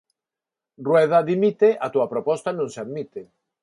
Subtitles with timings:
[0.87, 3.21] Rueda dimite, a túa proposta non se admite.